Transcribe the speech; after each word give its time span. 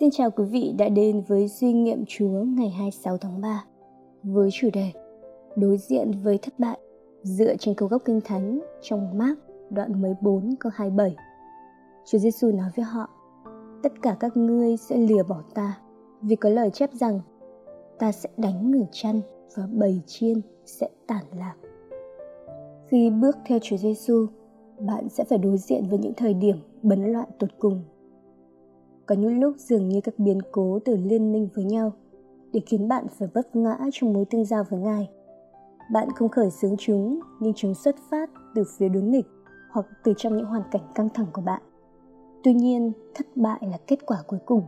Xin 0.00 0.10
chào 0.10 0.30
quý 0.30 0.44
vị 0.44 0.74
đã 0.78 0.88
đến 0.88 1.22
với 1.28 1.48
suy 1.48 1.72
nghiệm 1.72 2.04
Chúa 2.06 2.44
ngày 2.44 2.68
26 2.68 3.16
tháng 3.18 3.40
3 3.40 3.64
với 4.22 4.48
chủ 4.52 4.68
đề 4.72 4.92
Đối 5.56 5.76
diện 5.76 6.10
với 6.22 6.38
thất 6.38 6.58
bại 6.58 6.78
dựa 7.22 7.56
trên 7.56 7.74
câu 7.74 7.88
gốc 7.88 8.02
kinh 8.04 8.20
thánh 8.20 8.60
trong 8.82 9.18
Mark 9.18 9.38
đoạn 9.70 10.02
14 10.02 10.54
câu 10.60 10.72
27. 10.74 11.16
Chúa 12.04 12.18
Giêsu 12.18 12.52
nói 12.52 12.70
với 12.76 12.84
họ: 12.84 13.08
Tất 13.82 13.92
cả 14.02 14.16
các 14.20 14.36
ngươi 14.36 14.76
sẽ 14.76 14.96
lìa 14.96 15.22
bỏ 15.22 15.42
ta, 15.54 15.78
vì 16.22 16.36
có 16.36 16.48
lời 16.48 16.70
chép 16.70 16.90
rằng 16.92 17.20
ta 17.98 18.12
sẽ 18.12 18.28
đánh 18.36 18.70
người 18.70 18.86
chăn 18.92 19.20
và 19.56 19.68
bầy 19.72 20.00
chiên 20.06 20.40
sẽ 20.66 20.88
tản 21.06 21.24
lạc. 21.38 21.54
Khi 22.86 23.10
bước 23.10 23.36
theo 23.46 23.58
Chúa 23.62 23.76
Giêsu, 23.76 24.26
bạn 24.78 25.08
sẽ 25.08 25.24
phải 25.24 25.38
đối 25.38 25.56
diện 25.56 25.84
với 25.88 25.98
những 25.98 26.14
thời 26.16 26.34
điểm 26.34 26.56
bấn 26.82 27.12
loạn 27.12 27.28
tột 27.38 27.50
cùng 27.58 27.82
có 29.08 29.14
những 29.14 29.40
lúc 29.40 29.54
dường 29.58 29.88
như 29.88 30.00
các 30.00 30.14
biến 30.18 30.38
cố 30.52 30.78
từ 30.84 30.96
liên 30.96 31.32
minh 31.32 31.48
với 31.54 31.64
nhau, 31.64 31.92
để 32.52 32.60
khiến 32.66 32.88
bạn 32.88 33.06
phải 33.18 33.28
vấp 33.34 33.56
ngã 33.56 33.78
trong 33.92 34.12
mối 34.12 34.24
tương 34.24 34.44
giao 34.44 34.64
với 34.64 34.80
ngài. 34.80 35.10
Bạn 35.92 36.08
không 36.14 36.28
khởi 36.28 36.50
xướng 36.50 36.76
chúng, 36.78 37.20
nhưng 37.40 37.52
chúng 37.56 37.74
xuất 37.74 37.96
phát 38.10 38.30
từ 38.54 38.64
phía 38.78 38.88
đối 38.88 39.02
nghịch 39.02 39.26
hoặc 39.70 39.86
từ 40.04 40.12
trong 40.16 40.36
những 40.36 40.46
hoàn 40.46 40.62
cảnh 40.70 40.82
căng 40.94 41.08
thẳng 41.14 41.26
của 41.32 41.42
bạn. 41.42 41.62
Tuy 42.44 42.54
nhiên, 42.54 42.92
thất 43.14 43.26
bại 43.36 43.58
là 43.70 43.78
kết 43.86 44.06
quả 44.06 44.18
cuối 44.26 44.38
cùng. 44.46 44.62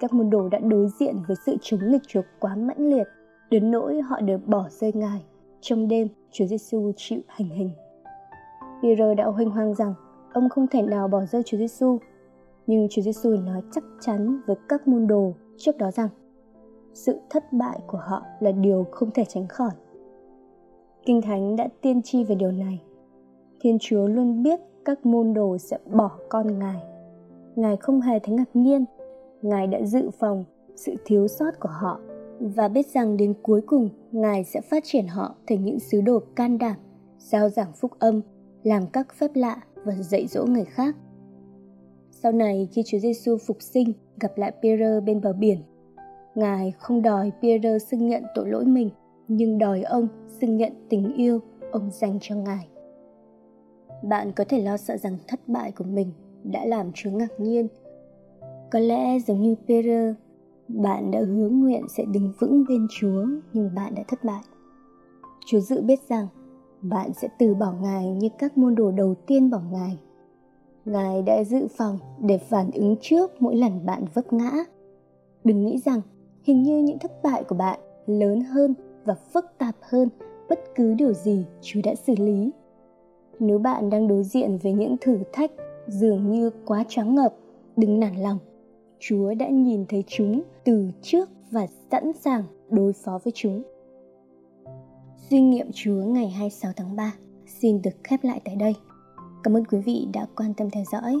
Các 0.00 0.12
môn 0.12 0.30
đồ 0.30 0.48
đã 0.48 0.58
đối 0.58 0.88
diện 1.00 1.16
với 1.28 1.36
sự 1.46 1.56
chống 1.62 1.80
nghịch 1.90 2.02
chúa 2.08 2.22
quá 2.40 2.56
mãnh 2.56 2.90
liệt, 2.90 3.06
đến 3.50 3.70
nỗi 3.70 4.00
họ 4.00 4.20
đều 4.20 4.38
bỏ 4.46 4.68
rơi 4.70 4.92
ngài. 4.94 5.24
Trong 5.60 5.88
đêm, 5.88 6.08
chúa 6.30 6.46
giêsu 6.46 6.92
chịu 6.96 7.20
hành 7.28 7.48
hình. 7.48 7.70
Peter 8.82 9.16
đã 9.16 9.26
hoanh 9.26 9.50
hoang 9.50 9.74
rằng, 9.74 9.94
ông 10.32 10.48
không 10.48 10.66
thể 10.66 10.82
nào 10.82 11.08
bỏ 11.08 11.24
rơi 11.24 11.42
chúa 11.42 11.58
giêsu 11.58 11.98
nhưng 12.66 12.88
Chúa 12.90 13.02
Giêsu 13.02 13.30
nói 13.30 13.62
chắc 13.72 13.84
chắn 14.00 14.40
với 14.46 14.56
các 14.68 14.88
môn 14.88 15.06
đồ 15.06 15.34
trước 15.56 15.76
đó 15.78 15.90
rằng 15.90 16.08
sự 16.94 17.18
thất 17.30 17.52
bại 17.52 17.80
của 17.86 17.98
họ 17.98 18.22
là 18.40 18.52
điều 18.52 18.86
không 18.90 19.10
thể 19.10 19.24
tránh 19.24 19.48
khỏi. 19.48 19.70
Kinh 21.06 21.22
Thánh 21.22 21.56
đã 21.56 21.68
tiên 21.80 22.02
tri 22.02 22.24
về 22.24 22.34
điều 22.34 22.52
này. 22.52 22.82
Thiên 23.60 23.78
Chúa 23.80 24.06
luôn 24.06 24.42
biết 24.42 24.60
các 24.84 25.06
môn 25.06 25.34
đồ 25.34 25.58
sẽ 25.58 25.78
bỏ 25.92 26.10
con 26.28 26.58
Ngài. 26.58 26.82
Ngài 27.56 27.76
không 27.76 28.00
hề 28.00 28.18
thấy 28.18 28.34
ngạc 28.34 28.50
nhiên. 28.54 28.84
Ngài 29.42 29.66
đã 29.66 29.82
dự 29.82 30.10
phòng 30.10 30.44
sự 30.76 30.94
thiếu 31.04 31.28
sót 31.28 31.60
của 31.60 31.68
họ 31.68 32.00
và 32.40 32.68
biết 32.68 32.86
rằng 32.86 33.16
đến 33.16 33.34
cuối 33.42 33.60
cùng 33.66 33.88
Ngài 34.12 34.44
sẽ 34.44 34.60
phát 34.60 34.84
triển 34.86 35.06
họ 35.06 35.34
thành 35.46 35.64
những 35.64 35.80
sứ 35.80 36.00
đồ 36.00 36.20
can 36.36 36.58
đảm, 36.58 36.76
giao 37.18 37.48
giảng 37.48 37.72
phúc 37.72 37.90
âm, 37.98 38.20
làm 38.62 38.86
các 38.86 39.14
phép 39.14 39.30
lạ 39.34 39.56
và 39.84 39.94
dạy 39.94 40.26
dỗ 40.26 40.44
người 40.46 40.64
khác 40.64 40.96
sau 42.22 42.32
này 42.32 42.68
khi 42.72 42.82
Chúa 42.86 42.98
Giêsu 42.98 43.36
phục 43.46 43.56
sinh 43.60 43.92
gặp 44.20 44.38
lại 44.38 44.52
Peter 44.62 45.04
bên 45.04 45.20
bờ 45.20 45.32
biển, 45.32 45.58
Ngài 46.34 46.72
không 46.78 47.02
đòi 47.02 47.32
Peter 47.42 47.82
xưng 47.90 48.08
nhận 48.08 48.22
tội 48.34 48.48
lỗi 48.48 48.64
mình, 48.64 48.90
nhưng 49.28 49.58
đòi 49.58 49.82
ông 49.82 50.08
xưng 50.40 50.56
nhận 50.56 50.72
tình 50.88 51.14
yêu 51.16 51.40
ông 51.72 51.90
dành 51.90 52.18
cho 52.20 52.34
Ngài. 52.34 52.68
Bạn 54.02 54.32
có 54.32 54.44
thể 54.48 54.60
lo 54.60 54.76
sợ 54.76 54.96
rằng 54.96 55.16
thất 55.28 55.40
bại 55.46 55.72
của 55.72 55.84
mình 55.84 56.12
đã 56.44 56.64
làm 56.64 56.92
Chúa 56.92 57.10
ngạc 57.10 57.40
nhiên. 57.40 57.68
Có 58.70 58.78
lẽ 58.78 59.18
giống 59.18 59.42
như 59.42 59.54
Peter, 59.68 60.14
bạn 60.68 61.10
đã 61.10 61.20
hứa 61.20 61.48
nguyện 61.48 61.86
sẽ 61.88 62.04
đứng 62.12 62.32
vững 62.40 62.64
bên 62.68 62.86
Chúa 62.90 63.26
nhưng 63.52 63.74
bạn 63.74 63.94
đã 63.94 64.02
thất 64.08 64.24
bại. 64.24 64.42
Chúa 65.46 65.60
dự 65.60 65.82
biết 65.82 66.00
rằng 66.08 66.26
bạn 66.82 67.10
sẽ 67.12 67.28
từ 67.38 67.54
bỏ 67.54 67.72
Ngài 67.82 68.06
như 68.06 68.28
các 68.38 68.58
môn 68.58 68.74
đồ 68.74 68.90
đầu 68.90 69.14
tiên 69.26 69.50
bỏ 69.50 69.60
Ngài 69.72 69.98
Ngài 70.84 71.22
đã 71.22 71.44
dự 71.44 71.66
phòng 71.68 71.98
để 72.20 72.38
phản 72.38 72.70
ứng 72.70 72.96
trước 73.00 73.42
mỗi 73.42 73.56
lần 73.56 73.86
bạn 73.86 74.04
vấp 74.14 74.32
ngã. 74.32 74.50
Đừng 75.44 75.64
nghĩ 75.64 75.78
rằng 75.84 76.00
hình 76.42 76.62
như 76.62 76.78
những 76.78 76.98
thất 76.98 77.22
bại 77.22 77.44
của 77.44 77.54
bạn 77.54 77.80
lớn 78.06 78.40
hơn 78.40 78.74
và 79.04 79.14
phức 79.14 79.44
tạp 79.58 79.74
hơn 79.80 80.08
bất 80.48 80.60
cứ 80.74 80.94
điều 80.94 81.12
gì 81.12 81.44
Chúa 81.62 81.80
đã 81.84 81.94
xử 81.94 82.14
lý. 82.18 82.50
Nếu 83.38 83.58
bạn 83.58 83.90
đang 83.90 84.08
đối 84.08 84.22
diện 84.22 84.58
với 84.62 84.72
những 84.72 84.96
thử 85.00 85.18
thách 85.32 85.50
dường 85.86 86.30
như 86.30 86.50
quá 86.66 86.84
choáng 86.88 87.14
ngợp, 87.14 87.34
đừng 87.76 88.00
nản 88.00 88.16
lòng. 88.16 88.38
Chúa 88.98 89.34
đã 89.34 89.48
nhìn 89.48 89.84
thấy 89.88 90.04
chúng 90.06 90.42
từ 90.64 90.90
trước 91.02 91.28
và 91.50 91.66
sẵn 91.90 92.12
sàng 92.12 92.42
đối 92.70 92.92
phó 92.92 93.18
với 93.24 93.32
chúng. 93.36 93.62
Suy 95.30 95.40
nghiệm 95.40 95.70
Chúa 95.72 96.02
ngày 96.04 96.28
26 96.28 96.72
tháng 96.76 96.96
3 96.96 97.14
xin 97.46 97.82
được 97.82 97.90
khép 98.04 98.24
lại 98.24 98.40
tại 98.44 98.56
đây. 98.56 98.74
Cảm 99.42 99.56
ơn 99.56 99.64
quý 99.64 99.78
vị 99.78 100.06
đã 100.12 100.26
quan 100.36 100.54
tâm 100.54 100.70
theo 100.70 100.84
dõi. 100.92 101.16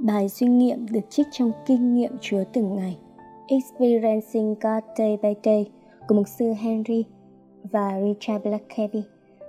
Bài 0.00 0.28
suy 0.28 0.46
nghiệm 0.46 0.86
được 0.86 1.00
trích 1.10 1.26
trong 1.32 1.52
Kinh 1.66 1.94
nghiệm 1.94 2.12
Chúa 2.20 2.44
từng 2.52 2.76
ngày 2.76 2.98
Experiencing 3.48 4.54
God 4.54 4.84
Day 4.98 5.18
by 5.22 5.34
Day 5.44 5.70
của 6.08 6.14
mục 6.14 6.28
sư 6.38 6.52
Henry 6.52 7.04
và 7.62 8.00
Richard 8.02 8.44
Blackaby, 8.44 9.02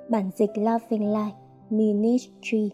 bản 0.09 0.29
dịch 0.35 0.49
Loving 0.55 1.13
Life 1.13 1.31
Ministry. 1.69 2.69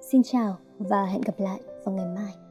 Xin 0.00 0.22
chào 0.22 0.56
và 0.78 1.04
hẹn 1.04 1.20
gặp 1.20 1.34
lại 1.38 1.60
vào 1.84 1.94
ngày 1.94 2.06
mai. 2.16 2.47